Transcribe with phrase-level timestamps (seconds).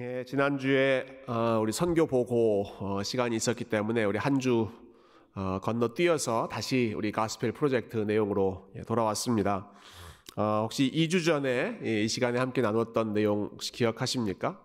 [0.00, 4.70] 예, 지난주에 어, 우리 선교 보고 어, 시간이 있었기 때문에 우리 한주
[5.34, 9.68] 어, 건너뛰어서 다시 우리 가스펠 프로젝트 내용으로 예, 돌아왔습니다.
[10.36, 14.62] 어, 혹시 2주 전에 예, 이 시간에 함께 나눴던 내용 혹시 기억하십니까?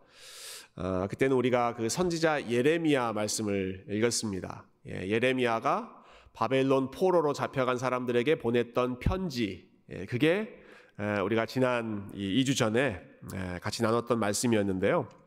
[0.76, 4.68] 어, 그때는 우리가 그 선지자 예레미야 말씀을 읽었습니다.
[4.88, 6.04] 예, 예레미야가
[6.34, 10.60] 바벨론 포로로 잡혀간 사람들에게 보냈던 편지, 예, 그게
[11.00, 13.02] 에, 우리가 지난 이 2주 전에
[13.34, 15.23] 에, 같이 나눴던 말씀이었는데요.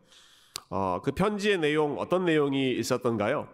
[0.68, 3.48] 어, 그 편지의 내용 어떤 내용이 있었던가요?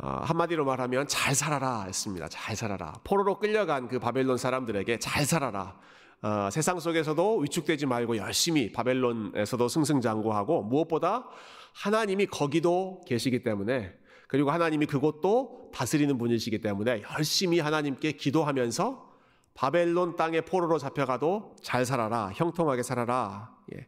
[0.00, 2.28] 어, 한마디로 말하면 잘 살아라 했습니다.
[2.28, 2.94] 잘 살아라.
[3.04, 5.78] 포로로 끌려간 그 바벨론 사람들에게 잘 살아라.
[6.22, 11.28] 어, 세상 속에서도 위축되지 말고 열심히 바벨론에서도 승승장구하고 무엇보다
[11.74, 13.92] 하나님이 거기도 계시기 때문에
[14.26, 19.13] 그리고 하나님이 그곳도 다스리는 분이시기 때문에 열심히 하나님께 기도하면서
[19.54, 23.54] 바벨론 땅에 포로로 잡혀가도 잘 살아라, 형통하게 살아라.
[23.74, 23.86] 예.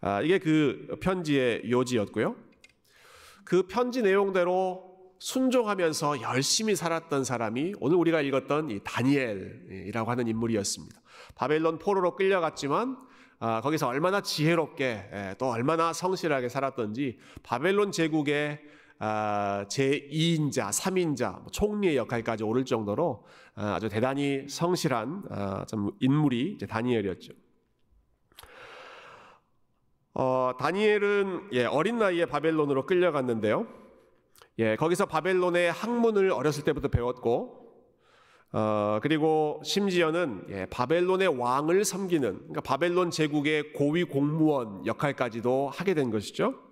[0.00, 2.36] 아, 이게 그 편지의 요지였고요.
[3.44, 4.88] 그 편지 내용대로
[5.18, 11.00] 순종하면서 열심히 살았던 사람이 오늘 우리가 읽었던 이 다니엘이라고 하는 인물이었습니다.
[11.34, 12.96] 바벨론 포로로 끌려갔지만
[13.40, 21.46] 아, 거기서 얼마나 지혜롭게 예, 또 얼마나 성실하게 살았던지 바벨론 제국의 아, 제2인자, 3인자, 뭐
[21.50, 27.32] 총리의 역할까지 오를 정도로 아, 아주 대단히 성실한 아, 좀 인물이 이제 다니엘이었죠.
[30.14, 33.68] 어, 다니엘은 예, 어린 나이에 바벨론으로 끌려갔는데요.
[34.58, 37.56] 예, 거기서 바벨론의 학문을 어렸을 때부터 배웠고,
[38.50, 46.10] 어, 그리고 심지어는 예, 바벨론의 왕을 섬기는, 그러니까 바벨론 제국의 고위 공무원 역할까지도 하게 된
[46.10, 46.67] 것이죠.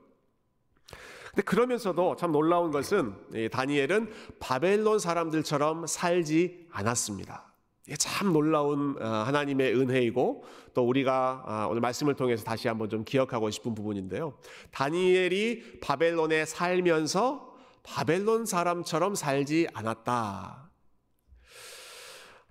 [1.37, 3.15] 근데 그러면서도 참 놀라운 것은
[3.53, 7.53] 다니엘은 바벨론 사람들처럼 살지 않았습니다.
[7.99, 13.51] 참 놀라운 어, 하나님의 은혜이고 또 우리가 아, 오늘 말씀을 통해서 다시 한번 좀 기억하고
[13.51, 14.39] 싶은 부분인데요.
[14.71, 20.71] 다니엘이 바벨론에 살면서 바벨론 사람처럼 살지 않았다.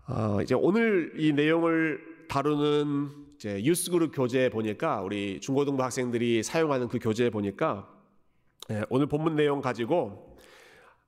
[0.09, 6.99] 어, 이제 오늘 이 내용을 다루는 이제 유스그룹 교재에 보니까 우리 중고등부 학생들이 사용하는 그
[6.99, 7.94] 교재에 보니까
[8.71, 10.37] 예, 오늘 본문 내용 가지고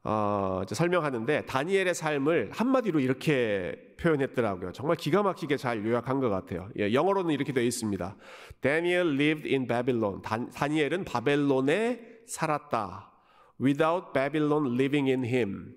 [0.04, 4.72] 어, 설명하는데 다니엘의 삶을 한마디로 이렇게 표현했더라고요.
[4.72, 6.70] 정말 기가 막히게 잘 요약한 것 같아요.
[6.80, 8.16] 예, 영어로는 이렇게 되어 있습니다.
[8.62, 10.22] Daniel lived in Babylon.
[10.22, 13.12] 다, 다니엘은 바벨론에 살았다.
[13.60, 15.76] Without Babylon living in him.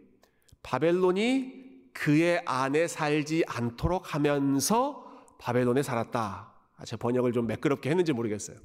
[0.63, 5.05] 바벨론이 그의 안에 살지 않도록 하면서
[5.39, 6.53] 바벨론에 살았다.
[6.77, 8.59] 아, 제 번역을 좀 매끄럽게 했는지 모르겠어요.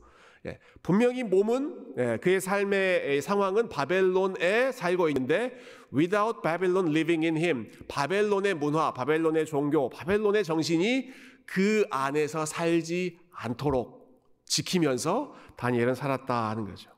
[0.45, 5.57] 예, 분명히 몸은 예, 그의 삶의 상황은 바벨론에 살고 있는데
[5.93, 11.09] without Babylon living in him 바벨론의 문화, 바벨론의 종교, 바벨론의 정신이
[11.45, 14.05] 그 안에서 살지 않도록
[14.45, 16.91] 지키면서 다니엘은 살았다 하는 거죠.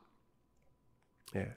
[1.35, 1.53] 예.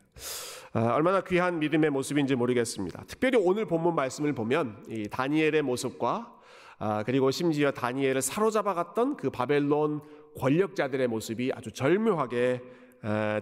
[0.72, 3.04] 아, 얼마나 귀한 믿음의 모습인지 모르겠습니다.
[3.08, 6.39] 특별히 오늘 본문 말씀을 보면 이 다니엘의 모습과
[6.82, 10.00] 아, 그리고 심지어 다니엘을 사로잡아갔던 그 바벨론
[10.38, 12.62] 권력자들의 모습이 아주 절묘하게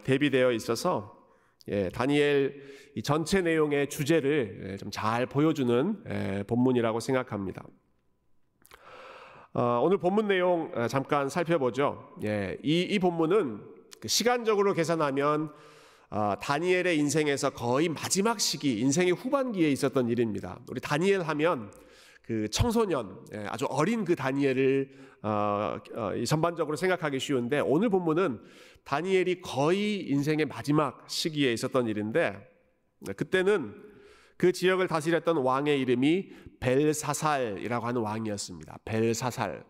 [0.03, 1.17] 대비되어 있어서
[1.69, 2.61] 예, 다니엘
[2.97, 7.63] 이 전체 내용의 주제를 예, 좀잘 보여주는 본문이라고 생각합니다.
[9.55, 12.09] 어, 오늘 본문 내용 어, 잠깐 살펴보죠.
[12.25, 13.61] 예, 이, 이 본문은
[14.01, 15.53] 그 시간적으로 계산하면
[16.11, 20.59] 어, 다니엘의 인생에서 거의 마지막 시기, 인생의 후반기에 있었던 일입니다.
[20.69, 21.71] 우리 다니엘 하면
[22.29, 24.91] 그 청소년 예, 아주 어린 그 다니엘을
[25.23, 28.43] 어, 어, 전반적으로 생각하기 쉬운데 오늘 본문은
[28.85, 32.39] 다니엘이 거의 인생의 마지막 시기에 있었던 일인데
[32.99, 33.75] 네, 그때는
[34.37, 36.29] 그 지역을 다스렸던 왕의 이름이
[36.61, 38.81] 벨사살이라고 하는 왕이었습니다.
[38.85, 39.65] 벨사살.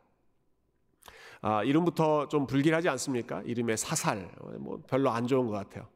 [1.40, 3.40] 아, 이름부터 좀 불길하지 않습니까?
[3.46, 4.32] 이름의 사살.
[4.58, 5.88] 뭐 별로 안 좋은 것 같아요.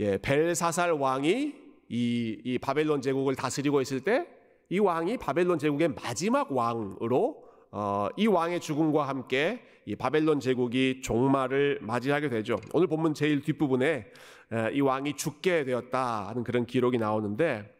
[0.00, 1.54] 예, 벨사살 왕이
[1.90, 4.41] 이, 이 바벨론 제국을 다스리고 있을 때
[4.72, 11.80] 이 왕이 바벨론 제국의 마지막 왕으로 어, 이 왕의 죽음과 함께 이 바벨론 제국이 종말을
[11.82, 12.56] 맞이하게 되죠.
[12.72, 14.06] 오늘 본문 제일 뒷부분에
[14.50, 17.70] 에, 이 왕이 죽게 되었다 하는 그런 기록이 나오는데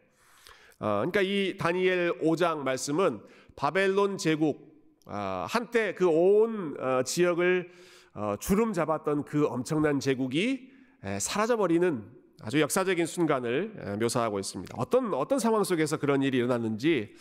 [0.79, 3.21] 어, 그러니까 이 다니엘 5장 말씀은
[3.55, 7.71] 바벨론 제국 어, 한때 그온 어, 지역을
[8.13, 10.69] 어, 주름 잡았던 그 엄청난 제국이
[11.03, 14.75] 에, 사라져버리는 아주 역사적인 순간을 묘사하고 있습니다.
[14.77, 17.15] 어떤 어떤 상황 속에서 그런 일이 일어났는지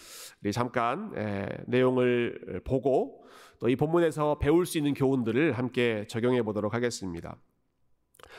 [0.52, 1.12] 잠깐
[1.66, 3.22] 내용을 보고
[3.62, 7.36] 또 이 본문에서 배울 수 있는 교훈들을 함께 적용해 보도록 하겠습니다.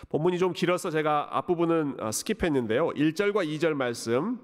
[0.10, 2.94] 본문이 좀 길어서 제가 앞부분은 어, 스킵했는데요.
[2.94, 4.42] 1절과 2절 말씀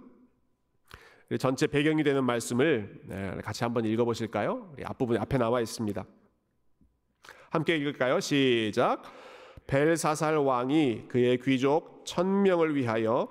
[1.38, 4.74] 전체 배경이 되는 말씀을 같이 한번 읽어 보실까요?
[4.85, 6.03] 앞부분 앞에 나와 있습니다.
[7.50, 8.21] 함께 읽을까요?
[8.21, 9.03] 시작.
[9.68, 13.29] 벨사살 왕이 그의 귀족 천명을 위하여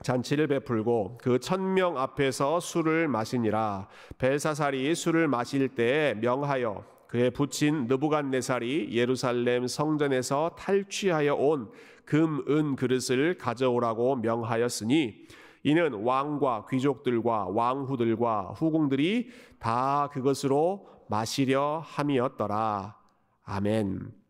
[0.00, 8.88] 잔치를 베풀고 그 천명 앞에서 술을 마시니라 벨사살이 술을 마실 때 명하여 그의 부친 느부갓네살이
[8.92, 11.70] 예루살렘 성전에서 탈취하여 온
[12.06, 15.26] 금, 은 그릇을 가져오라고 명하였으니
[15.62, 22.96] 이는 왕과 귀족들과 왕후들과 후궁들이 다 그것으로 마시려 함이었더라.
[23.44, 24.23] 아멘.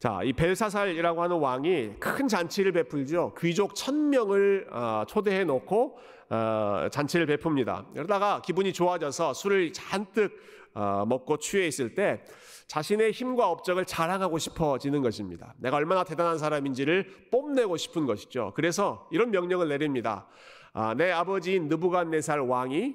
[0.00, 3.34] 자, 이 벨사살이라고 하는 왕이 큰 잔치를 베풀죠.
[3.38, 5.98] 귀족 천 명을 어, 초대해 놓고
[6.30, 7.92] 어, 잔치를 베풉니다.
[7.92, 10.32] 그러다가 기분이 좋아져서 술을 잔뜩
[10.72, 12.22] 어, 먹고 취해 있을 때
[12.66, 15.52] 자신의 힘과 업적을 자랑하고 싶어지는 것입니다.
[15.58, 18.54] 내가 얼마나 대단한 사람인지를 뽐내고 싶은 것이죠.
[18.56, 20.26] 그래서 이런 명령을 내립니다.
[20.72, 22.94] 아, 내 아버지인 느부갓네살 왕이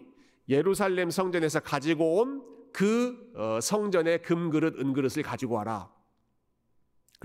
[0.50, 3.32] 예루살렘 성전에서 가지고 온 그
[3.62, 5.90] 성전의 금그릇, 은그릇을 가지고 와라.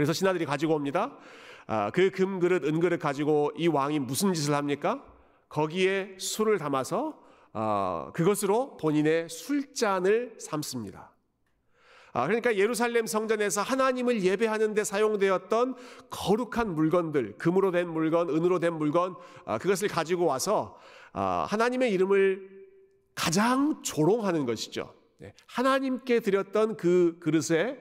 [0.00, 1.14] 그래서 신하들이 가지고 옵니다.
[1.66, 5.04] 아, 그 금그릇, 은그릇 가지고 이 왕이 무슨 짓을 합니까?
[5.50, 7.20] 거기에 술을 담아서
[7.52, 11.12] 어, 그것으로 본인의 술잔을 삼습니다.
[12.14, 15.74] 아, 그러니까 예루살렘 성전에서 하나님을 예배하는데 사용되었던
[16.08, 20.78] 거룩한 물건들, 금으로 된 물건, 은으로 된 물건, 아, 그것을 가지고 와서
[21.12, 22.48] 아, 하나님의 이름을
[23.14, 24.94] 가장 조롱하는 것이죠.
[25.18, 27.78] 네, 하나님께 드렸던 그 그릇에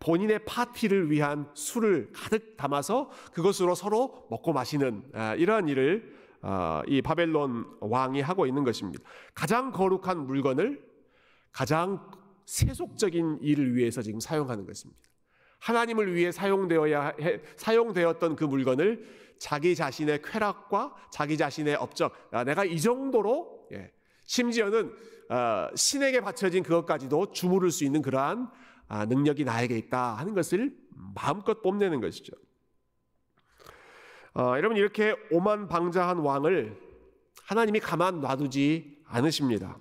[0.00, 5.04] 본인의 파티를 위한 술을 가득 담아서 그것으로 서로 먹고 마시는
[5.36, 9.04] 이러한 일을 어, 이 바벨론 왕이 하고 있는 것입니다.
[9.34, 10.82] 가장 거룩한 물건을
[11.52, 12.10] 가장
[12.46, 15.00] 세속적인 일을 위해서 지금 사용하는 것입니다.
[15.58, 19.06] 하나님을 위해 사용되어야 해, 사용되었던 그 물건을
[19.38, 23.92] 자기 자신의 쾌락과 자기 자신의 업적, 아, 내가 이 정도로 예,
[24.24, 24.94] 심지어는
[25.28, 28.50] 어, 신에게 바쳐진 그것까지도 주무를 수 있는 그러한
[28.90, 30.76] 아, 능력이 나에게 있다 하는 것을
[31.14, 32.32] 마음껏 뽐내는 것이죠.
[34.34, 36.76] 어, 여러분 이렇게 오만방자한 왕을
[37.44, 39.78] 하나님이 가만 놔두지 않으십니다.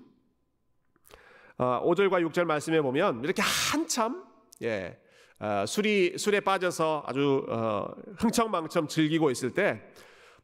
[1.57, 4.23] 어, 5절과 6절 말씀에 보면 이렇게 한참
[4.61, 5.00] 예,
[5.39, 9.81] 어, 술이 술에 빠져서 아주 어, 흥청망청 즐기고 있을 때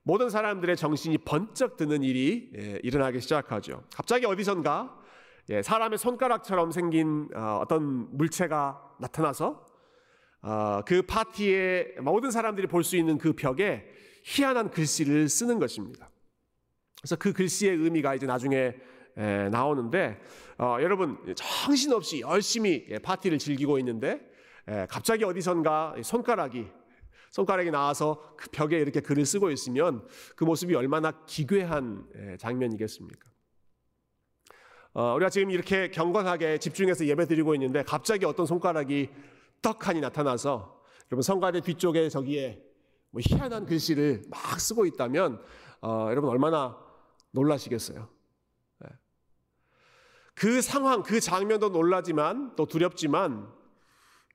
[0.02, 3.84] 모든 사람들의 정신이 번쩍 드는 일이 예, 일어나기 시작하죠.
[3.94, 5.05] 갑자기 어디선가
[5.50, 9.64] 예, 사람의 손가락처럼 생긴 어, 어떤 물체가 나타나서
[10.42, 13.86] 어, 그 파티에 모든 사람들이 볼 수 있는 그 벽에
[14.24, 16.10] 희한한 글씨를 쓰는 것입니다.
[17.00, 18.76] 그래서 그 글씨의 의미가 이제 나중에
[19.18, 20.20] 에, 나오는데
[20.58, 24.22] 어, 여러분 정신없이 열심히 예, 파티를 즐기고 있는데
[24.68, 26.68] 에, 갑자기 어디선가 손가락이
[27.30, 33.35] 손가락이 나와서 그 벽에 이렇게 글을 쓰고 있으면 그 모습이 얼마나 기괴한 에, 장면이겠습니까?
[34.96, 39.10] 어, 우리가 지금 이렇게 경건하게 집중해서 예배 드리고 있는데 갑자기 어떤 손가락이
[39.62, 40.82] 떡하니 나타나서
[41.12, 42.64] 여러분 성가대 뒤쪽에 저기에
[43.12, 45.42] 뭐 희한한 글씨를 막 쓰고 있다면
[45.82, 46.78] 어, 여러분 얼마나
[47.32, 48.08] 놀라시겠어요.
[48.80, 48.90] 네.
[50.34, 53.54] 그 상황, 그 장면도 놀라지만 또 두렵지만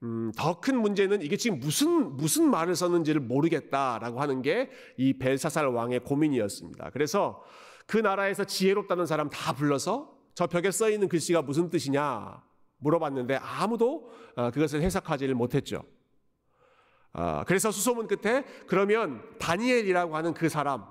[0.02, 5.66] 음, 더 큰 문제는 이게 지금 무슨 무슨 말을 썼는지를 모르겠다라고 하는 게 이 벨사살
[5.68, 6.90] 왕의 고민이었습니다.
[6.90, 7.42] 그래서
[7.86, 12.42] 그 나라에서 지혜롭다는 사람 다 불러서 저 벽에 써 있는 글씨가 무슨 뜻이냐
[12.78, 15.82] 물어봤는데 아무도 어, 그것을 해석하지를 못했죠.
[17.12, 20.86] 어, 그래서 수소문 끝에 그러면 다니엘이라고 하는 그 사람,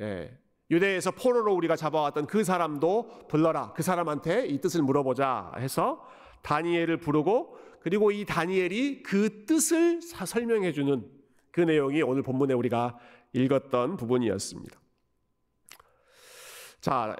[0.00, 0.36] 예,
[0.72, 3.74] 유대에서 포로로 우리가 잡아왔던 그 사람도 불러라.
[3.74, 6.04] 그 사람한테 이 뜻을 물어보자 해서
[6.42, 11.08] 다니엘을 부르고 그리고 이 다니엘이 그 뜻을 설명해 주는
[11.52, 12.98] 그 내용이 오늘 본문에 우리가
[13.34, 14.80] 읽었던 부분이었습니다.
[16.80, 17.14] 자,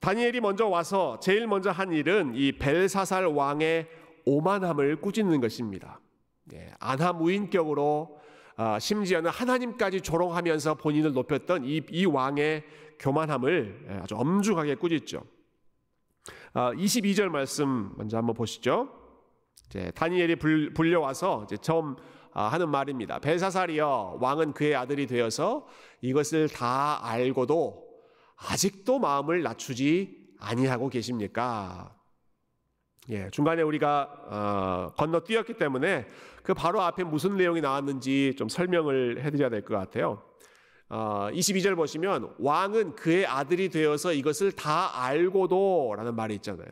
[0.00, 3.86] 다니엘이 먼저 와서 제일 먼저 한 일은 이 벨사살 왕의
[4.24, 6.00] 오만함을 꾸짖는 것입니다.
[6.54, 8.18] 예, 안하무인격으로
[8.56, 12.64] 아, 심지어는 하나님까지 조롱하면서 본인을 높였던 이, 이 왕의
[12.98, 15.22] 교만함을 예, 아주 엄중하게 꾸짖죠.
[16.54, 18.88] 22절 아, 말씀 먼저 한번 보시죠.
[19.94, 20.36] 다니엘이
[20.74, 21.96] 불려와서 처음
[22.32, 23.18] 아, 하는 말입니다.
[23.18, 25.66] 벨사살이여 왕은 그의 아들이 되어서
[26.00, 27.89] 이것을 다 알고도
[28.48, 31.94] 아직도 마음을 낮추지 아니하고 계십니까?
[33.10, 36.06] 예, 중간에 우리가 어, 건너뛰었기 때문에
[36.42, 40.22] 그 바로 앞에 무슨 내용이 나왔는지 좀 설명을 해드려야 될 것 같아요.
[40.88, 46.68] 어, 22절 보시면 왕은 그의 아들이 되어서 이것을 다 알고도라는 말이 있잖아요.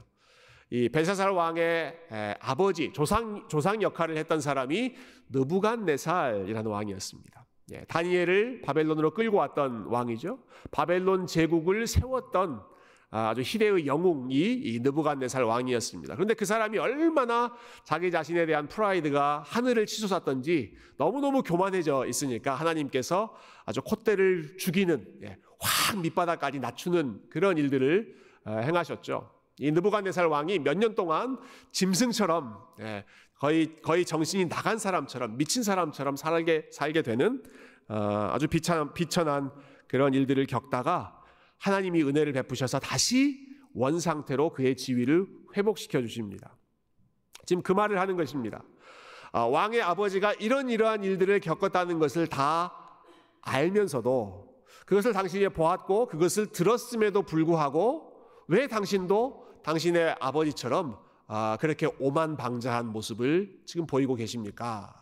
[0.71, 4.95] 이 벨사살 왕의 에, 아버지 조상 조상 역할을 했던 사람이
[5.31, 7.47] 느부갓네살이라는 왕이었습니다.
[7.73, 10.39] 예, 다니엘을 바벨론으로 끌고 왔던 왕이죠.
[10.71, 12.63] 바벨론 제국을 세웠던
[13.11, 16.15] 아주 희대의 영웅이 이 느부갓네살 왕이었습니다.
[16.15, 23.35] 그런데 그 사람이 얼마나 자기 자신에 대한 프라이드가 하늘을 치솟았던지 너무너무 교만해져 있으니까 하나님께서
[23.65, 29.31] 아주 콧대를 죽이는 예, 확 밑바닥까지 낮추는 그런 일들을 어, 행하셨죠.
[29.61, 31.39] 이 느부갓네살 왕이 몇 년 동안
[31.73, 33.05] 짐승처럼 예,
[33.38, 37.42] 거의 거의 정신이 나간 사람처럼 미친 사람처럼 살게 살게 되는
[37.88, 39.50] 어, 아주 비천, 비천한
[39.87, 41.23] 그런 일들을 겪다가
[41.59, 45.26] 하나님이 은혜를 베푸셔서 다시 원 상태로 그의 지위를
[45.57, 46.57] 회복시켜 주십니다.
[47.47, 48.62] 지금 그 말을 하는 것입니다.
[49.33, 52.73] 아, 왕의 아버지가 이런 이러한 일들을 겪었다는 것을 다
[53.42, 54.49] 알면서도
[54.85, 58.12] 그것을 당신이 보았고 그것을 들었음에도 불구하고
[58.49, 60.99] 왜 당신도 당신의 아버지처럼
[61.29, 64.95] 아, 그렇게 오만방자한 모습을 지금 보이고 계십니까?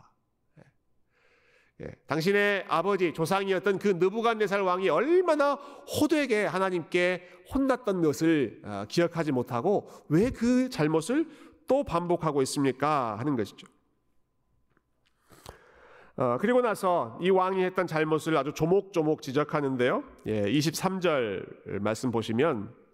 [1.82, 9.88] 예, 당신의 아버지 조상이었던 그 느부갓네살 왕이 얼마나 호되게 하나님께 혼났던 것을 어, 기억하지 못하고
[10.08, 11.28] 왜 그 잘못을
[11.68, 13.16] 또 반복하고 있습니까?
[13.18, 13.66] 하는 것이죠.
[16.16, 20.02] 어, 그리고 나서 이 왕이 했던 잘못을 아주 조목조목 지적하는데요.
[20.26, 22.85] 예, 23절 말씀 보시면 어,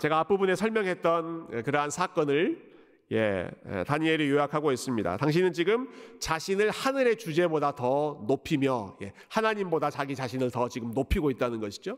[0.00, 2.68] 제가 앞부분에 설명했던 그러한 사건을
[3.10, 3.48] 예,
[3.86, 5.16] 다니엘이 요약하고 있습니다.
[5.16, 5.88] 당신은 지금
[6.20, 11.96] 자신을 하늘의 주제보다 더 높이며 예, 하나님보다 자기 자신을 더 지금 높이고 있다는 것이죠.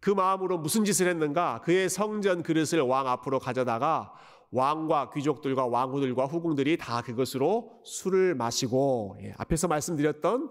[0.00, 1.60] 그 마음으로 무슨 짓을 했는가?
[1.62, 4.12] 그의 성전 그릇을 왕 앞으로 가져다가
[4.50, 10.50] 왕과 귀족들과 왕후들과 후궁들이 다 그것으로 술을 마시고 예, 앞에서 말씀드렸던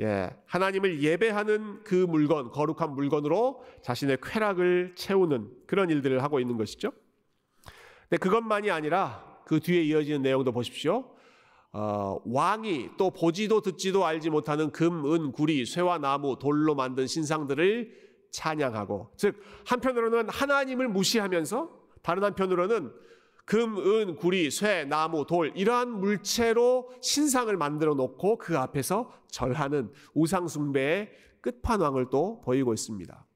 [0.00, 6.92] 예, 하나님을 예배하는 그 물건, 거룩한 물건으로 자신의 쾌락을 채우는 그런 일들을 하고 있는 것이죠.
[8.08, 11.12] 근데 그것만이 아니라 그 뒤에 이어지는 내용도 보십시오.
[11.72, 18.02] 어, 왕이 또 보지도 듣지도 알지 못하는 금, 은, 구리, 쇠와 나무, 돌로 만든 신상들을
[18.30, 21.70] 찬양하고, 즉 한편으로는 하나님을 무시하면서
[22.02, 22.92] 다른 한편으로는
[23.44, 30.48] 금, 은, 구리, 쇠, 나무, 돌 이러한 물체로 신상을 만들어 놓고 그 앞에서 절하는 우상
[30.48, 33.26] 숭배의 끝판왕을 또 보이고 있습니다.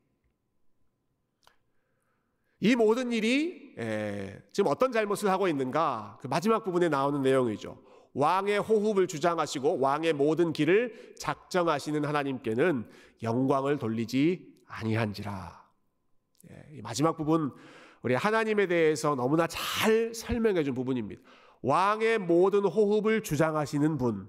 [2.60, 6.18] 이 모든 일이 에, 지금 어떤 잘못을 하고 있는가?
[6.20, 7.82] 그 마지막 부분에 나오는 내용이죠.
[8.14, 12.88] 왕의 호흡을 주장하시고 왕의 모든 길을 작정하시는 하나님께는
[13.22, 15.66] 영광을 돌리지 아니한지라.
[16.50, 17.52] 예, 마지막 부분
[18.06, 21.20] 우리 하나님에 대해서 너무나 잘 설명해 준 부분입니다.
[21.62, 24.28] 왕의 모든 호흡을 주장하시는 분,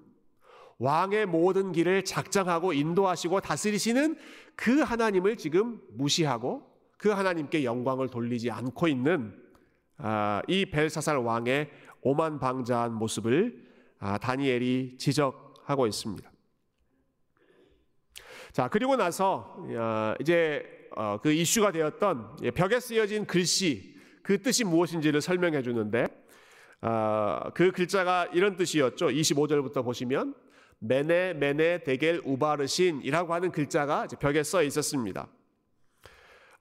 [0.79, 4.17] 왕의 모든 길을 작정하고 인도하시고 다스리시는
[4.55, 6.67] 그 하나님을 지금 무시하고
[6.97, 9.39] 그 하나님께 영광을 돌리지 않고 있는
[9.97, 11.69] 아, 이 벨사살 왕의
[12.01, 13.63] 오만방자한 모습을
[13.99, 16.31] 아, 다니엘이 지적하고 있습니다.
[18.53, 19.55] 자 그리고 나서
[20.19, 20.76] 이제 어,
[21.21, 26.07] 그 이슈가 되었던 벽에 쓰여진 글씨 그 뜻이 무엇인지를 설명해 주는데
[26.81, 29.07] 아, 그 글자가 이런 뜻이었죠.
[29.07, 30.35] 25절부터 보시면
[30.79, 35.27] 메네 메네 데겔 우바르신이라고 하는 글자가 벽에 써 있었습니다.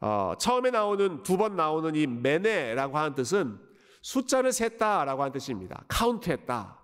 [0.00, 3.58] 어, 처음에 나오는 두 번 나오는 이 메네라고 하는 뜻은
[4.02, 5.84] 숫자를 셌다라고 하는 뜻입니다.
[5.88, 6.78] 카운트했다.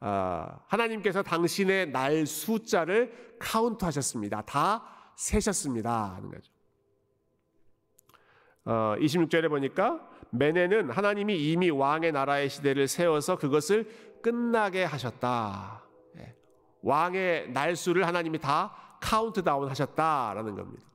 [0.00, 4.42] 어, 하나님께서 당신의 날 숫자를 카운트하셨습니다.
[4.42, 6.14] 다 세셨습니다.
[6.14, 6.52] 하는 거죠.
[8.64, 13.88] 어, 26절에 보니까 메네는 하나님이 이미 왕의 나라의 시대를 세워서 그것을
[14.22, 15.82] 끝나게 하셨다.
[16.18, 16.36] 예.
[16.82, 20.86] 왕의 날수를 하나님이 다 카운트다운 하셨다라는 겁니다.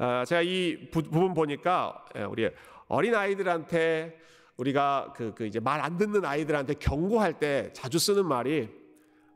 [0.00, 2.50] 어, 제가 이 부, 분 보니까 예, 우리
[2.88, 4.18] 어린 아이들한테
[4.56, 8.70] 우리가 그, 그 이제 말 안 듣는 아이들한테 경고할 때 자주 쓰는 말이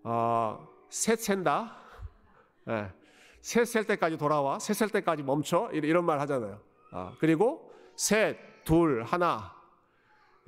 [0.04, 1.76] 어, 셋 센다.
[2.68, 2.92] 예,
[3.46, 4.58] 셋 셀 때까지 돌아와.
[4.58, 5.70] 셋 셀 때까지 멈춰.
[5.72, 6.60] 이런 말 하잖아요.
[6.90, 9.54] 어, 그리고 셋, 둘, 하나.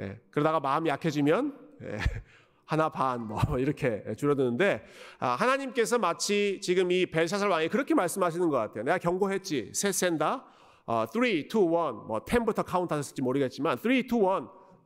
[0.01, 1.97] 예, 그러다가 마음이 약해지면 예,
[2.67, 4.85] 하나 반 뭐 이렇게 줄어드는데
[5.21, 8.83] 아, 하나님께서 마치 지금 이 벨사살 왕이 그렇게 말씀하시는 것 같아요.
[8.83, 9.71] 내가 경고했지.
[9.75, 10.45] 셋 센다.
[10.87, 14.09] 어, 3, 2, 1, 뭐 10부터 카운트 하셨을지 모르겠지만 3, 2, 1,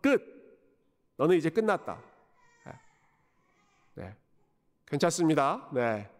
[0.02, 0.20] 끝.
[1.16, 2.02] 너는 이제 끝났다.
[2.66, 2.72] 네.
[3.94, 4.16] 네.
[4.86, 5.70] 괜찮습니다.
[5.72, 6.10] 네.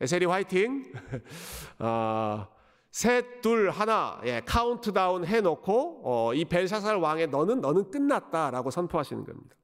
[0.00, 0.92] 에세리 화이팅.
[1.78, 2.46] 어,
[2.90, 9.56] 셋, 둘, 하나, 예, 카운트다운 해놓고, 어, 이 벨사살 왕의 너는, 너는 끝났다라고 선포하시는 겁니다.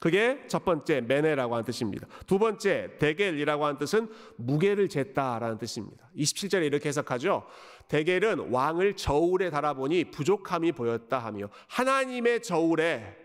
[0.00, 2.06] 그게 첫 번째 메네라고 하는 뜻입니다.
[2.26, 6.08] 두 번째 데겔이라고 하는 뜻은 무게를 쟀다라는 뜻입니다.
[6.16, 7.44] 27절에 이렇게 해석하죠.
[7.88, 13.16] 데겔은 왕을 저울에 달아보니 부족함이 보였다 하며 하나님의 저울에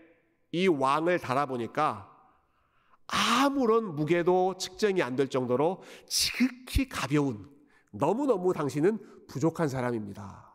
[0.50, 2.13] 이 왕을 달아보니까
[3.06, 7.48] 아무런 무게도 측정이 안 될 정도로 지극히 가벼운
[7.92, 10.52] 너무너무 당신은 부족한 사람입니다.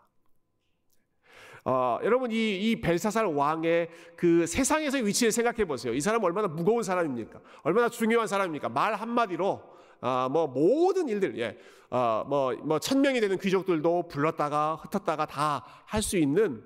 [1.66, 5.94] 어, 여러분 이, 이 벨사살 왕의 그 세상에서의 위치를 생각해 보세요.
[5.94, 7.40] 이 사람 얼마나 무거운 사람입니까?
[7.64, 8.70] 얼마나 중요한 사람입니까?
[8.70, 9.62] 말 한마디로
[10.02, 11.58] 어, 뭐 모든 일들, 예,
[11.90, 16.64] 어, 뭐뭐 천 명이 되는 귀족들도 불렀다가 흩었다가 다 할 수 있는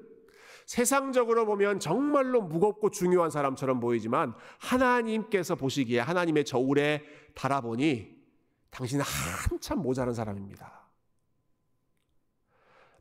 [0.73, 7.03] 세상적으로 보면 정말로 무겁고 중요한 사람처럼 보이지만 하나님께서 보시기에 하나님의 저울에
[7.35, 8.09] 달아보니
[8.71, 10.89] 당신은 한참 모자란 사람입니다.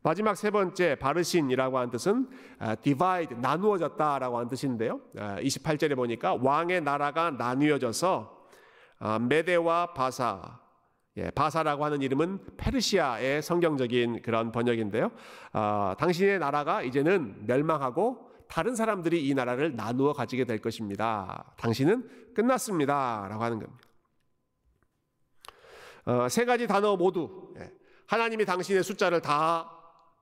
[0.03, 2.29] 마지막 세 번째 바르신이라고 하는 뜻은
[2.83, 5.01] divide 나누어졌다라고 하는 뜻인데요.
[5.15, 8.43] 28절에 보니까 왕의 나라가 나뉘어져서
[8.99, 10.62] 아, 메데와 바사
[11.17, 15.11] 예, 바사라고 하는 이름은 페르시아의 성경적인 그런 번역인데요.
[15.53, 21.53] 어, 당신의 나라가 이제는 멸망하고 다른 사람들이 이 나라를 나누어 가지게 될 것입니다.
[21.57, 23.83] 당신은 끝났습니다 라고 하는 겁니다.
[26.05, 27.71] 어, 세 가지 단어 모두 예,
[28.07, 29.69] 하나님이 당신의 숫자를 다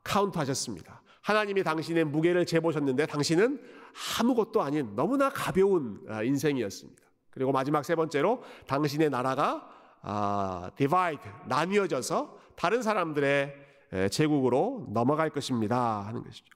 [0.03, 1.01] 카운트하셨습니다.
[1.21, 3.61] 하나님이 당신의 무게를 재보셨는데 당신은
[4.19, 7.01] 아무것도 아닌 너무나 가벼운 아, 인생이었습니다.
[7.29, 9.80] 그리고 마지막 세 번째로 당신의 나라가 아,
[10.75, 13.55] divide 나뉘어져서 다른 사람들의
[14.11, 16.53] 제국으로 넘어갈 것입니다 하는 것이죠.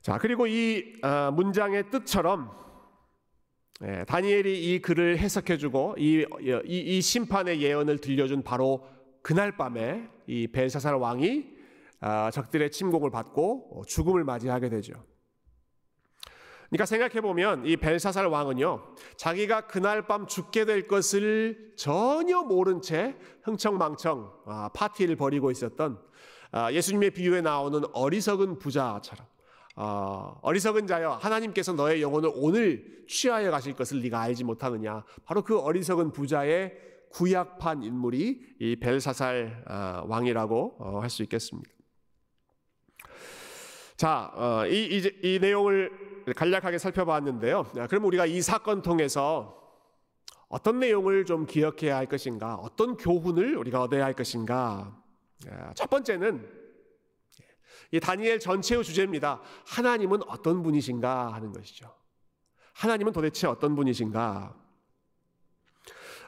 [0.00, 2.50] 자 그리고 이 아, 문장의 뜻처럼
[4.06, 8.86] 다니엘이 이 글을 해석해주고 이, 이, 이 심판의 예언을 들려준 바로
[9.22, 11.54] 그날 밤에 이 벨사살 왕이
[12.00, 14.92] 아, 적들의 침공을 받고 죽음을 맞이하게 되죠.
[16.74, 18.82] 그러니까 생각해 보면 이 벨사살 왕은요,
[19.16, 23.14] 자기가 그날 밤 죽게 될 것을 전혀 모른 채
[23.44, 26.00] 흥청망청 아, 파티를 벌이고 있었던
[26.50, 29.24] 아, 예수님의 비유에 나오는 어리석은 부자처럼
[29.76, 35.56] 어, 어리석은 자여 하나님께서 너의 영혼을 오늘 취하여 가실 것을 네가 알지 못하느냐 바로 그
[35.56, 36.72] 어리석은 부자의
[37.10, 41.73] 구약판 인물이 이 벨사살 어, 왕이라고 어, 할수 있겠습니다.
[43.96, 47.64] 자, 어, 이, 이, 이 내용을 간략하게 살펴봤는데요.
[47.88, 49.60] 그럼 우리가 이 사건 통해서
[50.48, 52.56] 어떤 내용을 좀 기억해야 할 것인가?
[52.56, 55.00] 어떤 교훈을 우리가 얻어야 할 것인가?
[55.74, 56.48] 첫 번째는
[57.92, 59.40] 이 다니엘 전체의 주제입니다.
[59.66, 61.94] 하나님은 어떤 분이신가 하는 것이죠.
[62.72, 64.56] 하나님은 도대체 어떤 분이신가?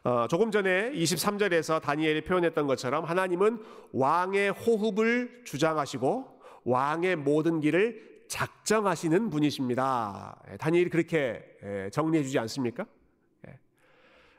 [0.04, 3.60] 어, 조금 전에 23절에서 다니엘이 표현했던 것처럼 하나님은
[3.92, 6.35] 왕의 호흡을 주장하시고
[6.66, 10.42] 왕의 모든 길을 작정하시는 분이십니다.
[10.50, 12.84] 예, 다니엘이 그렇게 예, 정리해 주지 않습니까?
[13.46, 13.58] 예.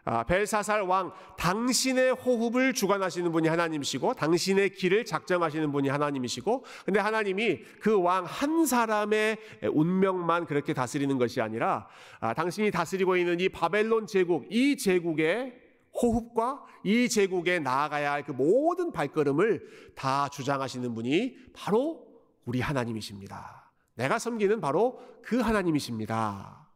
[0.03, 7.59] 아, 벨사살 왕 당신의 호흡을 주관하시는 분이 하나님이시고 당신의 길을 작정하시는 분이 하나님이시고 근데 하나님이
[7.79, 9.37] 그 왕 한 사람의
[9.71, 11.87] 운명만 그렇게 다스리는 것이 아니라
[12.19, 15.53] 아, 당신이 다스리고 있는 이 바벨론 제국 이 제국의
[16.01, 22.07] 호흡과 이 제국에 나아가야 할 그 모든 발걸음을 다 주장하시는 분이 바로
[22.47, 23.71] 우리 하나님이십니다.
[23.93, 26.67] 내가 섬기는 바로 그 하나님이십니다.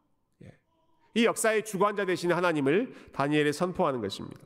[1.14, 4.40] 이 역사의 주관자 되시는 하나님을 다니엘에 선포하는 것입니다.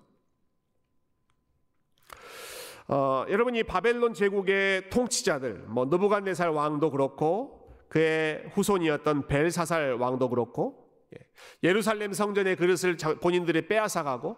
[2.88, 10.88] 어, 여러분 이 바벨론 제국의 통치자들, 뭐 느부갓네살 왕도 그렇고 그의 후손이었던 벨사살 왕도 그렇고
[11.16, 11.26] 예,
[11.64, 14.38] 예루살렘 성전의 그릇을 본인들이 빼앗아가고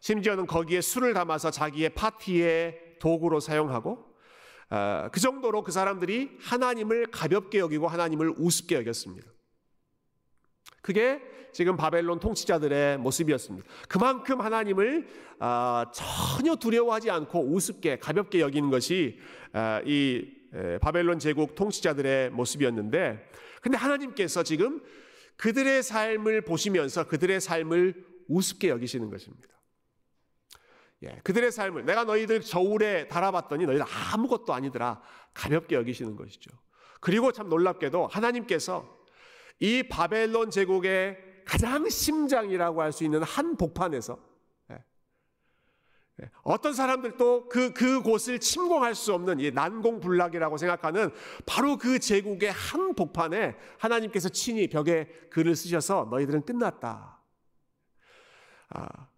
[0.00, 4.06] 심지어는 거기에 술을 담아서 자기의 파티의 도구로 사용하고 어,
[5.12, 9.28] 그 정도로 그 사람들이 하나님을 가볍게 여기고 하나님을 우습게 여겼습니다.
[10.82, 11.20] 그게
[11.52, 13.66] 지금 바벨론 통치자들의 모습이었습니다.
[13.88, 15.08] 그만큼 하나님을
[15.40, 19.18] 어, 전혀 두려워하지 않고 우습게 가볍게 여기는 것이
[19.52, 20.36] 어, 이
[20.80, 24.82] 바벨론 제국 통치자들의 모습이었는데, 근데 하나님께서 지금
[25.36, 29.55] 그들의 삶을 보시면서 그들의 삶을 우습게 여기시는 것입니다.
[31.02, 35.02] 예, 그들의 삶을 내가 너희들 저울에 달아봤더니 너희들 아무것도 아니더라
[35.34, 36.50] 가볍게 여기시는 것이죠.
[37.00, 38.96] 그리고 참 놀랍게도 하나님께서
[39.60, 44.18] 이 바벨론 제국의 가장 심장이라고 할 수 있는 한 복판에서
[44.70, 44.84] 예,
[46.22, 51.10] 예, 어떤 사람들도 그, 그곳을 침공할 수 없는 이 난공불락이라고 생각하는
[51.44, 57.20] 바로 그 제국의 한 복판에 하나님께서 친히 벽에 글을 쓰셔서 너희들은 끝났다.
[58.70, 59.08] 아,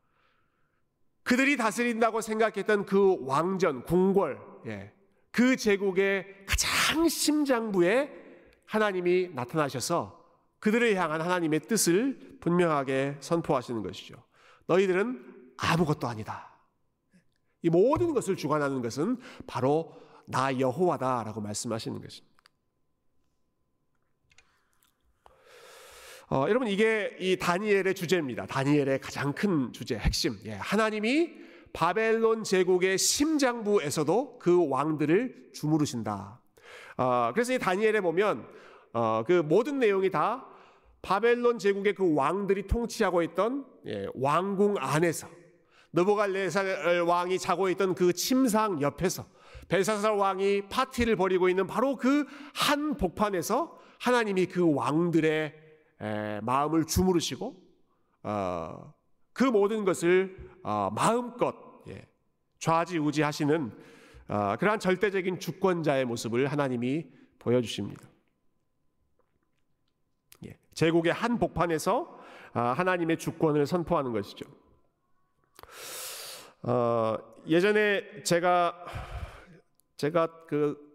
[1.29, 4.95] 그들이 다스린다고 생각했던 그 왕전, 궁궐, 예,
[5.31, 8.11] 그 제국의 가장 심장부에
[8.65, 10.25] 하나님이 나타나셔서
[10.59, 14.15] 그들을 향한 하나님의 뜻을 분명하게 선포하시는 것이죠.
[14.69, 16.51] 너희들은 아무것도 아니다.
[17.61, 22.38] 이 모든 것을 주관하는 것은 바로 나 여호와다라고 말씀하시는 것입니다.
[26.31, 28.45] 어, 여러분 이게 이 다니엘의 주제입니다.
[28.47, 30.37] 다니엘의 가장 큰 주제, 핵심.
[30.45, 31.31] 예, 하나님이
[31.73, 36.41] 바벨론 제국의 심장부에서도 그 왕들을 주무르신다.
[36.99, 38.47] 어, 그래서 이 다니엘에 보면
[38.93, 40.47] 어, 그 모든 내용이 다
[41.01, 45.29] 바벨론 제국의 그 왕들이 통치하고 있던 예, 왕궁 안에서
[45.95, 49.25] 느보갈네살 왕이 자고 있던 그 침상 옆에서
[49.69, 55.68] 벨사살 왕이 파티를 벌이고 있는 바로 그 한 복판에서 하나님이 그 왕들의 에,
[56.43, 57.69] 마음을 주무르시고
[58.23, 58.95] 어,
[59.33, 61.55] 그 모든 것을 어, 마음껏
[61.89, 62.07] 예,
[62.59, 63.73] 좌지우지하시는
[64.29, 67.07] 어, 그러한 절대적인 주권자의 모습을 하나님이
[67.39, 68.07] 보여주십니다.
[70.45, 72.19] 예, 제국의 한 복판에서
[72.55, 74.47] 아, 하나님의 주권을 선포하는 것이죠.
[76.63, 78.85] 어, 예전에 제가
[79.97, 80.88] 제가 그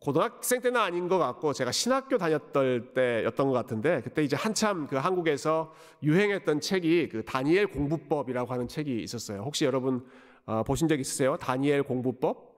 [0.00, 4.96] 고등학생 때는 아닌 것 같고 제가 신학교 다녔던 때였던 것 같은데 그때 이제 한참 그
[4.96, 5.72] 한국에서
[6.02, 9.42] 유행했던 책이 그 다니엘 공부법이라고 하는 책이 있었어요.
[9.42, 10.04] 혹시 여러분
[10.44, 11.36] 어, 보신 적 있으세요?
[11.36, 12.48] 다니엘 공부법?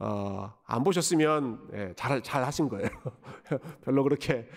[0.00, 2.88] 어, 안 보셨으면 예, 잘, 잘 하신 거예요.
[3.84, 4.48] 별로 그렇게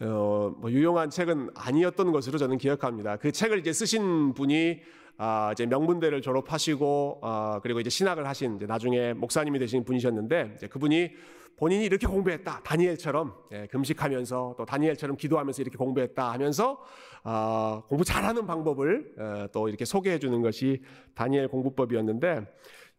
[0.00, 3.16] 어, 뭐 유용한 책은 아니었던 것으로 저는 기억합니다.
[3.16, 4.80] 그 책을 이제 쓰신 분이
[5.16, 10.66] 아, 이제 명문대를 졸업하시고 아, 그리고 이제 신학을 하신 이제 나중에 목사님이 되신 분이셨는데 이제
[10.66, 11.12] 그분이
[11.56, 16.80] 본인이 이렇게 공부했다 다니엘처럼 예, 금식하면서 또 다니엘처럼 기도하면서 이렇게 공부했다 하면서
[17.22, 20.82] 아, 공부 잘하는 방법을 어, 또 이렇게 소개해 주는 것이
[21.14, 22.46] 다니엘 공부법이었는데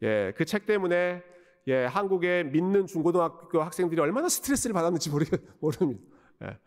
[0.04, 1.22] 예, 그 책 때문에
[1.68, 5.26] 예, 한국의 믿는 중고등학교 학생들이 얼마나 스트레스를 받았는지 모르,
[5.60, 6.02] 모릅니다.
[6.44, 6.58] 예.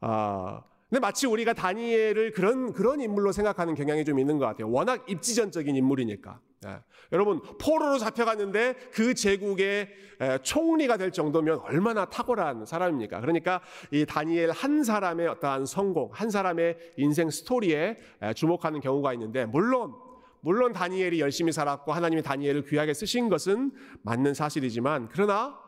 [0.00, 4.70] 아, 근데 마치 우리가 다니엘을 그런 그런 인물로 생각하는 경향이 좀 있는 것 같아요.
[4.70, 6.38] 워낙 입지전적인 인물이니까.
[6.66, 6.80] 예.
[7.12, 9.88] 여러분 포로로 잡혀갔는데 그 제국의
[10.20, 13.22] 에, 총리가 될 정도면 얼마나 탁월한 사람입니까?
[13.22, 19.46] 그러니까 이 다니엘 한 사람의 어떠한 성공, 한 사람의 인생 스토리에 에, 주목하는 경우가 있는데
[19.46, 19.94] 물론
[20.42, 25.58] 물론 다니엘이 열심히 살았고 하나님이 다니엘을 귀하게 쓰신 것은 맞는 사실이지만 그러나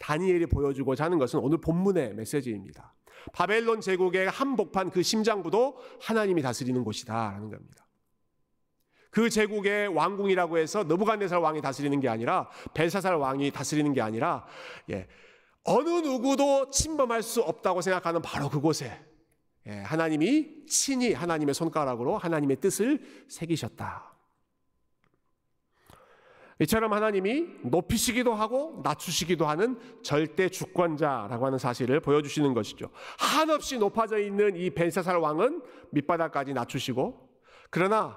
[0.00, 2.92] 다니엘이 보여주고자 하는 것은 오늘 본문의 메시지입니다.
[3.32, 7.86] 바벨론 제국의 한복판 그 심장부도 하나님이 다스리는 곳이다라는 겁니다.
[9.10, 14.46] 그 제국의 왕궁이라고 해서 느부갓네살 왕이 다스리는 게 아니라 벨사살 왕이 다스리는 게 아니라
[14.90, 15.06] 예,
[15.64, 18.98] 어느 누구도 침범할 수 없다고 생각하는 바로 그곳에
[19.66, 24.11] 예, 하나님이 친히 하나님의 손가락으로 하나님의 뜻을 새기셨다.
[26.62, 32.88] 이처럼 하나님이 높이시기도 하고 낮추시기도 하는 절대 주권자라고 하는 사실을 보여주시는 것이죠.
[33.18, 37.28] 한없이 높아져 있는 이 벤사살 왕은 밑바닥까지 낮추시고
[37.70, 38.16] 그러나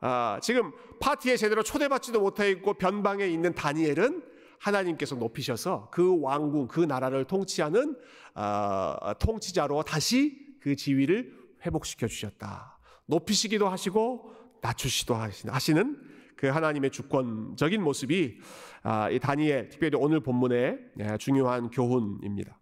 [0.00, 4.22] 아, 지금 파티에 제대로 초대받지도 못해 있고 변방에 있는 다니엘은
[4.58, 7.96] 하나님께서 높이셔서 그 왕궁 그 나라를 통치하는
[8.34, 11.32] 아, 통치자로 다시 그 지위를
[11.64, 12.78] 회복시켜 주셨다.
[13.06, 15.96] 높이시기도 하시고 낮추시도 하시는
[16.36, 18.38] 그 하나님의 주권적인 모습이
[18.82, 22.58] 아, 이 다니엘 특별히 오늘 본문의 예, 중요한 교훈입니다.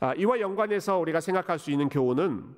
[0.00, 2.54] 아, 이와 연관해서 우리가 생각할 수 있는 교훈은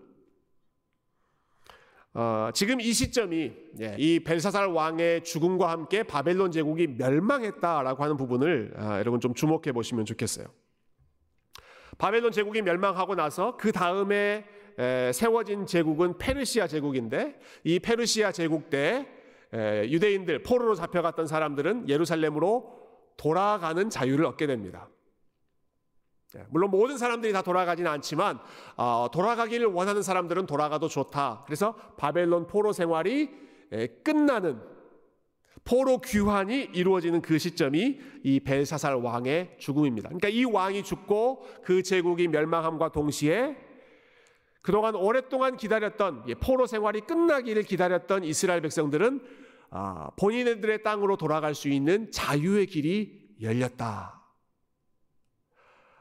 [2.15, 8.73] 어, 지금 이 시점이 예, 이 벨사살 왕의 죽음과 함께 바벨론 제국이 멸망했다라고 하는 부분을
[8.77, 10.47] 아, 여러분 좀 주목해 보시면 좋겠어요.
[11.99, 14.45] 바벨론 제국이 멸망하고 나서 그 다음에
[15.15, 19.16] 세워진 제국은 페르시아 제국인데 이 페르시아 제국 때
[19.53, 22.77] 유대인들 포로로 잡혀갔던 사람들은 예루살렘으로
[23.17, 24.89] 돌아가는 자유를 얻게 됩니다.
[26.37, 28.39] 예, 물론 모든 사람들이 다 돌아가지는 않지만
[28.77, 31.45] 어, 돌아가기를 원하는 사람들은 돌아가도 좋다.
[31.47, 33.31] 그래서 바벨론 포로 생활이
[34.05, 34.61] 끝나는
[35.65, 40.09] 포로 귀환이 이루어지는 그 시점이 이 벨사살 왕의 죽음입니다.
[40.09, 43.57] 그러니까 이 왕이 죽고 그 제국이 멸망함과 동시에
[44.67, 49.23] 그동안 오랫동안 기다렸던 포로 생활이 끝나기를 기다렸던 이스라엘 백성들은
[49.71, 54.21] 아, 본인들의 땅으로 돌아갈 수 있는 자유의 길이 열렸다.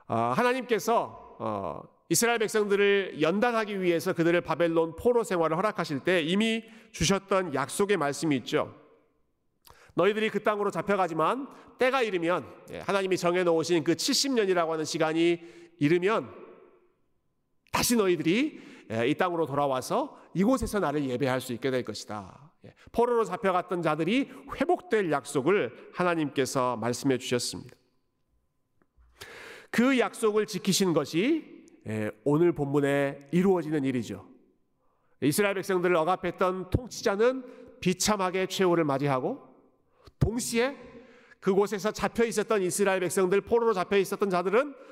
[0.08, 7.54] 아, 하나님께서 어, 이스라엘 백성들을 연단하기 위해서 그들을 바벨론 포로 생활을 허락하실 때 이미 주셨던
[7.54, 8.73] 약속의 말씀이 있죠.
[9.93, 15.39] 너희들이 그 땅으로 잡혀가지만 때가 이르면 예, 하나님이 정해놓으신 그 70년이라고 하는 시간이
[15.78, 16.45] 이르면
[17.76, 22.54] 다시 너희들이 예, 이 땅으로 돌아와서 이곳에서 나를 예배할 수 있게 될 것이다.
[22.64, 27.76] 예, 포로로 잡혀갔던 자들이 회복될 약속을 하나님께서 말씀해 주셨습니다.
[29.72, 34.26] 그 약속을 지키신 것이 예, 오늘 본문에 이루어지는 일이죠.
[35.20, 37.44] 이스라엘 백성들을 억압했던 통치자는
[37.82, 39.42] 비참하게 최후를 맞이하고
[40.20, 40.78] 동시에
[41.42, 44.86] 그곳에서 잡혀 있었던 이스라엘 백성들 포로로 잡혀 있었던 자들은 아,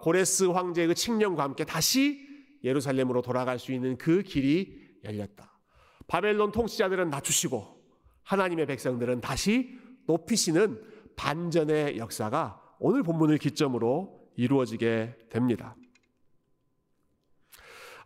[0.00, 2.26] 고레스 황제의 그 칙령과 함께 다시
[2.62, 5.58] 예루살렘으로 돌아갈 수 있는 그 길이 열렸다.
[6.06, 7.82] 바벨론 통치자들은 낮추시고
[8.22, 10.82] 하나님의 백성들은 다시 높이시는
[11.16, 15.76] 반전의 역사가 오늘 본문을 기점으로 이루어지게 됩니다.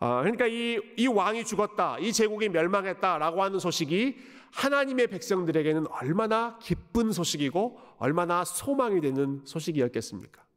[0.00, 4.16] 아, 그러니까 이, 이 왕이 죽었다, 이 제국이 멸망했다라고 하는 소식이
[4.52, 10.47] 하나님의 백성들에게는 얼마나 기쁜 소식이고 얼마나 소망이 되는 소식이었겠습니까?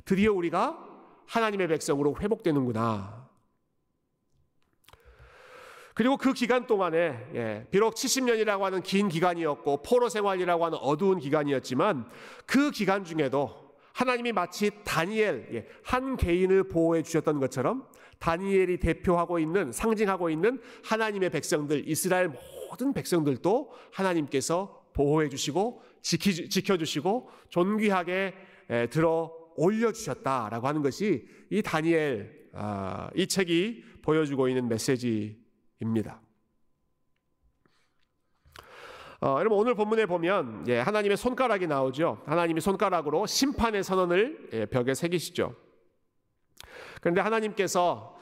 [0.00, 0.86] 예, 드디어 우리가
[1.26, 3.28] 하나님의 백성으로 회복되는구나.
[5.94, 12.08] 그리고 그 기간 동안에 예, 비록 70년이라고 하는 긴 기간이었고 포로 생활이라고 하는 어두운 기간이었지만
[12.46, 17.86] 그 기간 중에도 하나님이 마치 다니엘 예, 한 개인을 보호해 주셨던 것처럼
[18.18, 22.30] 다니엘이 대표하고 있는 상징하고 있는 하나님의 백성들 이스라엘
[22.70, 28.34] 모든 백성들도 하나님께서 보호해 주시고 지켜 주시고 존귀하게
[28.70, 35.38] 예, 들어 올려 주셨다라고 하는 것이 이 다니엘 아, 이 책이 보여주고 있는 메시지
[35.80, 36.22] 입니다.
[39.20, 42.22] 어, 여러분 오늘 본문에 보면 예, 하나님의 손가락이 나오죠.
[42.24, 45.54] 하나님이 손가락으로 심판의 선언을 예, 벽에 새기시죠.
[47.02, 48.16] 그런데 하나님께서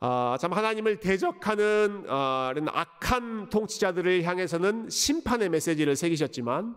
[0.00, 6.74] 어, 참 하나님을 대적하는 어, 악한 통치자들을 향해서는 심판의 메시지를 새기셨지만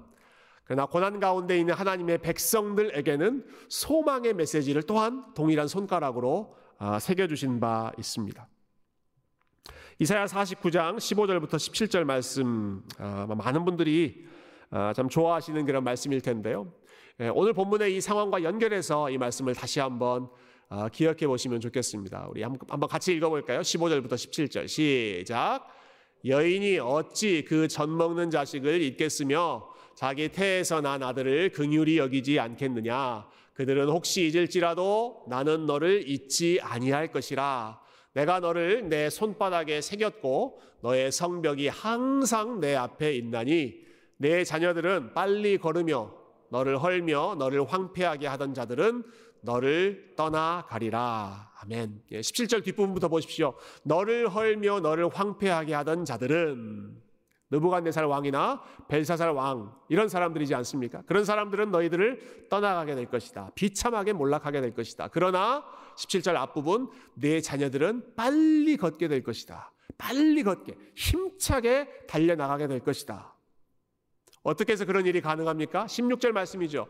[0.66, 8.48] 그러나 고난 가운데 있는 하나님의 백성들에게는 소망의 메시지를 또한 동일한 손가락으로 어, 새겨주신 바 있습니다.
[10.00, 14.26] 이사야 49장 15절부터 17절 말씀 아, 많은 분들이
[14.70, 16.74] 아, 참 좋아하시는 그런 말씀일 텐데요.
[17.20, 20.30] 예, 오늘 본문의 이 상황과 연결해서 이 말씀을 다시 한번
[20.70, 22.28] 아, 기억해 보시면 좋겠습니다.
[22.30, 23.62] 우리 한번 같이 읽어볼까요?
[23.62, 25.68] 15절부터 17절 시작.
[26.26, 33.28] 여인이 어찌 그 젖 먹는 자식을 잊겠으며 자기 태에서 난 아들을 긍휼히 여기지 않겠느냐?
[33.54, 37.80] 그들은 혹시 잊을지라도 나는 너를 잊지 아니할 것이라.
[38.14, 43.84] 내가 너를 내 손바닥에 새겼고 너의 성벽이 항상 내 앞에 있나니
[44.18, 46.14] 내 자녀들은 빨리 걸으며
[46.50, 49.04] 너를 헐며 너를 황폐하게 하던 자들은
[49.42, 51.52] 너를 떠나가리라.
[51.62, 52.02] 아멘.
[52.12, 53.56] 17절 예, 뒷부분부터 보십시오.
[53.84, 57.03] 너를 헐며 너를 황폐하게 하던 자들은
[57.54, 61.04] 느부갓네살 왕이나 벨사살 왕 이런 사람들이지 않습니까?
[61.04, 63.52] 그런 사람들은 너희들을 떠나가게 될 것이다.
[63.54, 65.10] 비참하게 몰락하게 될 것이다.
[65.12, 65.64] 그러나
[65.96, 69.72] 17절 앞부분 내 자녀들은 빨리 걷게 될 것이다.
[70.00, 73.36] 빨리 걷게 힘차게 달려 나가게 될 것이다.
[74.42, 75.86] 어떻게 해서 그런 일이 가능합니까?
[75.86, 76.88] 16절 말씀이죠.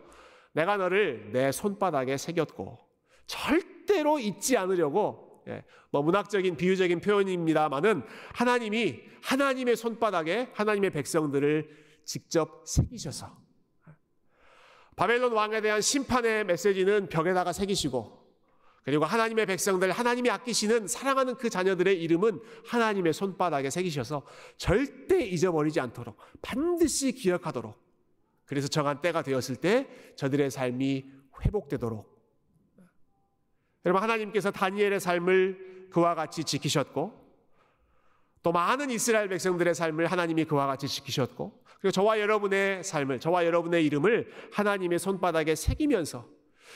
[0.54, 2.80] 내가 너를 내 손바닥에 새겼고
[3.28, 8.04] 절대로 잊지 않으려고 예, 뭐 문학적인 비유적인 표현입니다만은
[8.34, 11.70] 하나님이 하나님의 손바닥에 하나님의 백성들을
[12.06, 13.44] 직접 새기셔서
[14.96, 18.24] 바벨론 왕에 대한 심판의 메시지는 벽에다가 새기시고
[18.84, 24.24] 그리고 하나님의 백성들 하나님이 아끼시는 사랑하는 그 자녀들의 이름은 하나님의 손바닥에 새기셔서
[24.58, 27.82] 절대 잊어버리지 않도록 반드시 기억하도록.
[28.46, 31.06] 그래서 정한 때가 되었을 때 저들의 삶이
[31.46, 32.13] 회복되도록
[33.86, 37.22] 여러분 하나님께서 다니엘의 삶을 그와 같이 지키셨고
[38.42, 43.86] 또 많은 이스라엘 백성들의 삶을 하나님이 그와 같이 지키셨고 그리고 저와 여러분의 삶을 저와 여러분의
[43.86, 46.28] 이름을 하나님의 손바닥에 새기면서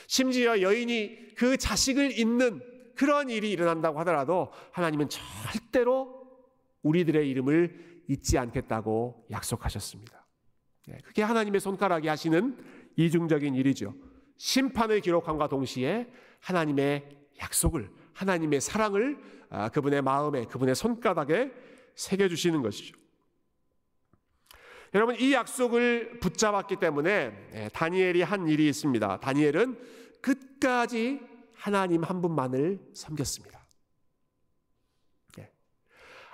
[0.06, 2.62] 심지어 여인이 그 자식을 잇는
[2.94, 6.26] 그런 일이 일어난다고 하더라도 하나님은 절대로
[6.82, 10.26] 우리들의 이름을 잊지 않겠다고 약속하셨습니다.
[10.88, 12.56] 네, 그게 하나님의 손가락이 하시는
[12.96, 13.94] 이중적인 일이죠.
[14.38, 17.08] 심판을 기록함과 동시에 하나님의
[17.40, 19.18] 약속을 하나님의 사랑을
[19.50, 21.52] 아, 그분의 마음에 그분의 손가락에
[21.94, 22.96] 새겨 주시는 것이죠.
[24.94, 29.20] 여러분 이 약속을 붙잡았기 때문에 예, 다니엘이 한 일이 있습니다.
[29.20, 29.78] 다니엘은
[30.20, 31.20] 끝까지
[31.54, 33.57] 하나님 한 분만을 섬겼습니다.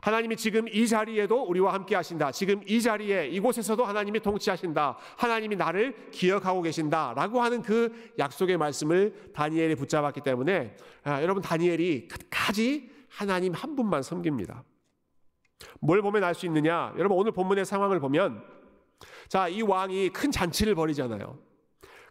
[0.05, 2.31] 하나님이 지금 이 자리에도 우리와 함께 하신다.
[2.31, 4.99] 지금 이 자리에 이곳에서도 하나님이 통치하신다.
[5.17, 7.14] 하나님이 나를 기억하고 계신다.
[7.17, 14.03] 라고 하는 그 약속의 말씀을 다니엘이 붙잡았기 때문에 아, 여러분 다니엘이 끝까지 하나님 한 분만
[14.03, 14.62] 섬깁니다.
[15.81, 16.93] 뭘 보면 알 수 있느냐?
[16.99, 18.45] 여러분 오늘 본문의 상황을 보면
[19.29, 21.38] 자, 이 왕이 큰 잔치를 벌이잖아요.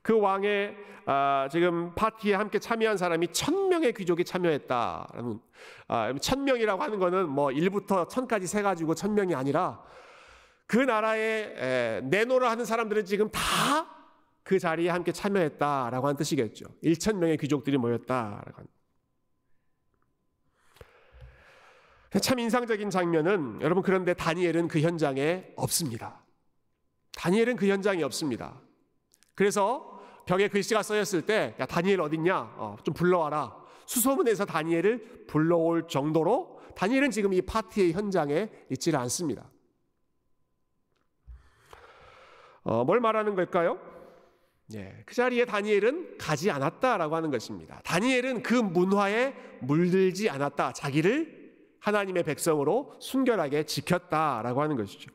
[0.03, 5.39] 그 왕의 아, 지금 파티에 함께 참여한 사람이 천 명의 귀족이 참여했다라는
[5.87, 9.83] 아, 천 명이라고 하는 거는 뭐 1부터 천까지 세 가지고 천 명이 아니라
[10.67, 13.93] 그 나라에 에, 내노를 하는 사람들은 지금 다
[14.43, 16.65] 그 자리에 함께 참여했다라고 하는 뜻이겠죠.
[16.83, 18.63] 1천 명의 귀족들이 모였다라고.
[22.21, 26.21] 참 인상적인 장면은 여러분 그런데 다니엘은 그 현장에 없습니다.
[27.13, 28.61] 다니엘은 그 현장에 없습니다.
[29.33, 29.92] 그래서
[30.25, 32.38] 벽에 글씨가 써졌을 때, 야, 다니엘 어딨냐?
[32.57, 33.55] 어, 좀 불러와라.
[33.86, 39.49] 수소문에서 다니엘을 불러올 정도로 다니엘은 지금 이 파티의 현장에 있지를 않습니다.
[42.63, 43.79] 어, 뭘 말하는 걸까요?
[44.73, 47.81] 예, 그 자리에 다니엘은 가지 않았다라고 하는 것입니다.
[47.83, 50.71] 다니엘은 그 문화에 물들지 않았다.
[50.71, 51.43] 자기를
[51.79, 55.12] 하나님의 백성으로 순결하게 지켰다라고 하는 것이죠.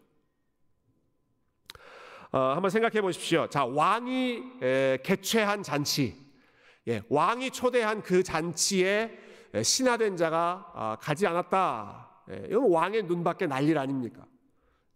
[2.30, 3.46] 어, 한번 생각해 보십시오.
[3.48, 6.14] 자, 왕이 에, 개최한 잔치,
[6.86, 9.18] 예, 왕이 초대한 그 잔치에
[9.62, 12.08] 신하된 자가 아, 가지 않았다.
[12.30, 14.26] 예, 이건 왕의 눈밖에 난일 아닙니까?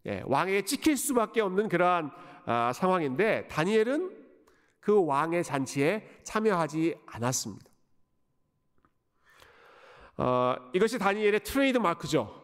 [0.04, 2.10] 예, 왕에게 찍힐 수밖에 없는 그러한
[2.44, 4.14] 아, 상황인데 다니엘은
[4.80, 7.64] 그 왕의 잔치에 참여하지 않았습니다.
[10.18, 12.42] 어, 이것이 다니엘의 트레이드 마크죠.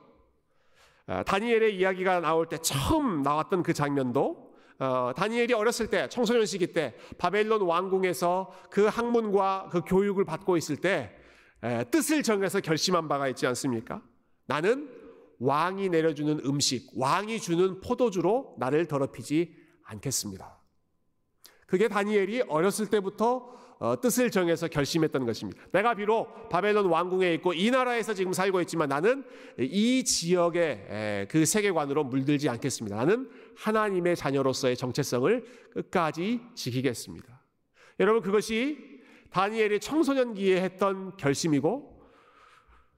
[1.07, 4.48] 어, 다니엘의 이야기가 나올 때 처음 나왔던 그 장면도
[4.79, 10.77] 어, 다니엘이 어렸을 때 청소년 시기 때 바벨론 왕궁에서 그 학문과 그 교육을 받고 있을
[10.77, 11.17] 때
[11.63, 14.03] 에, 뜻을 정해서 결심한 바가 있지 않습니까?
[14.47, 14.89] 나는
[15.41, 20.59] 왕이 내려주는 음식, 왕이 주는 포도주로 나를 더럽히지 않겠습니다.
[21.67, 25.61] 그게 다니엘이 어렸을 때부터 어, 뜻을 정해서 결심했던 것입니다.
[25.71, 29.25] 내가 비록 바벨론 왕궁에 있고 이 나라에서 지금 살고 있지만 나는
[29.59, 32.97] 이 지역의 그 세계관으로 물들지 않겠습니다.
[32.97, 37.43] 나는 하나님의 자녀로서의 정체성을 끝까지 지키겠습니다.
[38.01, 38.79] 여러분 그것이
[39.31, 41.99] 다니엘이 청소년기에 했던 결심이고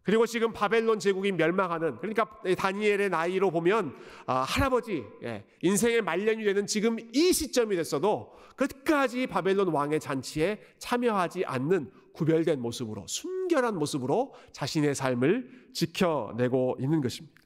[0.03, 3.95] 그리고 지금 바벨론 제국이 멸망하는 그러니까 다니엘의 나이로 보면
[4.27, 11.45] 아, 할아버지 예, 인생의 말년이 되는 지금 이 시점이 됐어도 끝까지 바벨론 왕의 잔치에 참여하지
[11.45, 17.40] 않는 구별된 모습으로 순결한 모습으로 자신의 삶을 지켜내고 있는 것입니다.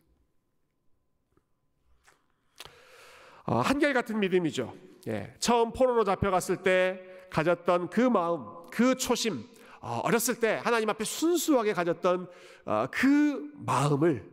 [3.52, 4.72] 한결같은 믿음이죠.
[5.09, 9.44] 예, 처음 포로로 잡혀갔을 때 가졌던 그 마음, 그 초심,
[9.80, 12.26] 어, 어렸을 때 하나님 앞에 순수하게 가졌던
[12.64, 14.30] 어, 그 마음을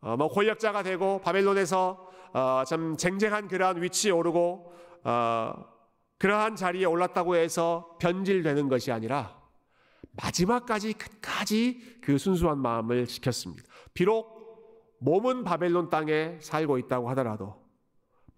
[0.00, 2.06] 어, 뭐 권력자가 되고 바벨론에서
[2.68, 4.72] 참 쟁쟁한 그러한 위치에 오르고
[6.18, 9.40] 그러한 자리에 올랐다고 해서 변질되는 것이 아니라
[10.12, 13.64] 마지막까지 끝까지 그 순수한 마음을 지켰습니다.
[13.94, 17.67] 비록 몸은 바벨론 땅에 살고 있다고 하더라도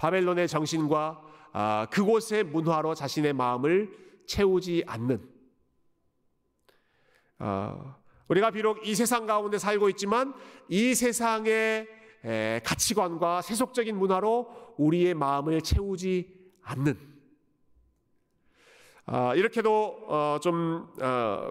[0.00, 3.94] 바벨론의 정신과 그곳의 문화로 자신의 마음을
[4.26, 5.28] 채우지 않는
[7.38, 7.96] 어,
[8.28, 10.32] 우리가 비록 이 세상 가운데 살고 있지만
[10.68, 11.86] 이 세상의
[12.64, 16.32] 가치관과 세속적인 문화로 우리의 마음을 채우지
[16.62, 16.98] 않는
[19.06, 20.94] 어, 이렇게도 어, 좀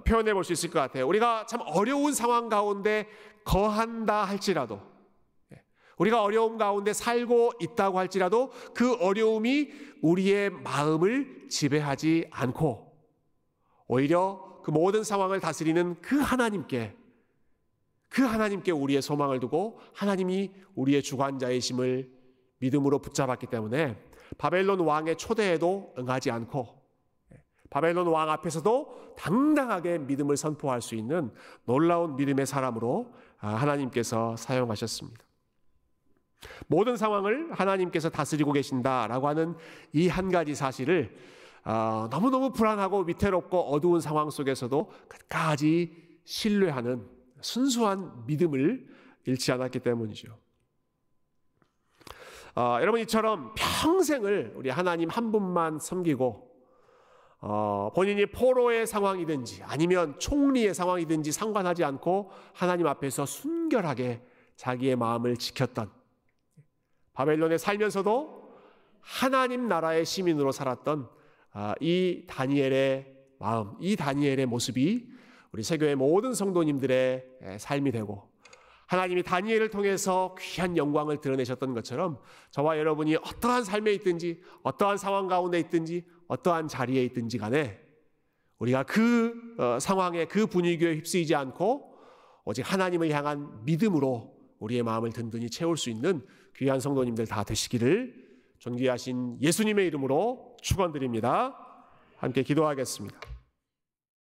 [0.08, 1.08] 표현해 볼 수 있을 것 같아요.
[1.08, 3.08] 우리가 참 어려운 상황 가운데
[3.44, 4.99] 거한다 할지라도 예,
[6.00, 9.70] 우리가 어려움 가운데 살고 있다고 할지라도 그 어려움이
[10.02, 12.90] 우리의 마음을 지배하지 않고
[13.88, 16.96] 오히려 그 모든 상황을 다스리는 그 하나님께
[18.08, 22.12] 그 하나님께 우리의 소망을 두고 하나님이 우리의 주관자이심을
[22.60, 24.02] 믿음으로 붙잡았기 때문에
[24.38, 26.80] 바벨론 왕의 초대에도 응하지 않고
[27.70, 31.32] 바벨론 왕 앞에서도 당당하게 믿음을 선포할 수 있는
[31.66, 35.29] 놀라운 믿음의 사람으로 아, 하나님께서 사용하셨습니다.
[36.68, 39.56] 모든 상황을 하나님께서 다스리고 계신다라고 하는
[39.94, 41.16] 이 한 가지 사실을
[41.66, 47.06] 어, 너무너무 불안하고 위태롭고 어두운 상황 속에서도 끝까지 신뢰하는
[47.42, 48.88] 순수한 믿음을
[49.26, 50.38] 잃지 않았기 때문이죠.
[52.56, 56.50] 어, 여러분 이처럼 평생을 우리 하나님 한 분만 섬기고
[57.42, 64.22] 어, 본인이 포로의 상황이든지 아니면 총리의 상황이든지 상관하지 않고 하나님 앞에서 순결하게
[64.58, 65.99] 자기의 마음을 지켰던
[67.20, 68.50] 바벨론에 살면서도
[69.02, 71.10] 하나님 나라의 시민으로 살았던
[71.52, 75.10] 아, 이 다니엘의 마음, 이 다니엘의 모습이
[75.52, 78.30] 우리 세교의 모든 성도님들의 삶이 되고
[78.88, 85.60] 하나님이 다니엘을 통해서 귀한 영광을 드러내셨던 것처럼 저와 여러분이 어떠한 삶에 있든지 어떠한 상황 가운데
[85.60, 87.82] 있든지 어떠한 자리에 있든지 간에
[88.60, 91.96] 우리가 그 어, 상황에 그 분위기에 휩쓰이지 않고
[92.46, 96.26] 오직 하나님을 향한 믿음으로 우리의 마음을 든든히 채울 수 있는
[96.58, 101.56] 귀한 성도님들 다 되시기를 존귀하신 예수님의 이름으로 축원드립니다.
[102.18, 103.39] 함께 기도하겠습니다.